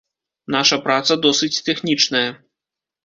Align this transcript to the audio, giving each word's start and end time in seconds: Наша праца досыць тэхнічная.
Наша 0.53 0.79
праца 0.87 1.17
досыць 1.25 1.53
тэхнічная. 1.71 2.27